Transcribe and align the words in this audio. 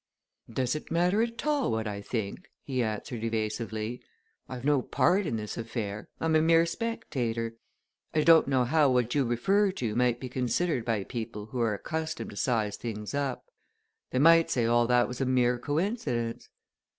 "Does 0.51 0.73
it 0.75 0.89
matter 0.89 1.21
at 1.21 1.45
all 1.45 1.71
what 1.71 1.85
I 1.85 2.01
think," 2.01 2.49
he 2.63 2.81
answered 2.81 3.23
evasively. 3.23 4.01
"I've 4.49 4.65
no 4.65 4.81
part 4.81 5.27
in 5.27 5.35
this 5.35 5.59
affair 5.59 6.09
I'm 6.19 6.35
a 6.35 6.41
mere 6.41 6.65
spectator. 6.65 7.57
I 8.11 8.21
don't 8.21 8.47
know 8.47 8.63
how 8.63 8.89
what 8.89 9.13
you 9.13 9.25
refer 9.25 9.71
to 9.73 9.95
might 9.95 10.19
be 10.19 10.27
considered 10.27 10.85
by 10.85 11.03
people 11.03 11.45
who 11.51 11.59
are 11.61 11.75
accustomed 11.75 12.31
to 12.31 12.35
size 12.35 12.77
things 12.77 13.13
up. 13.13 13.45
They 14.09 14.17
might 14.17 14.49
say 14.49 14.65
all 14.65 14.87
that 14.87 15.07
was 15.07 15.21
a 15.21 15.25
mere 15.27 15.59
coincidence." 15.59 16.49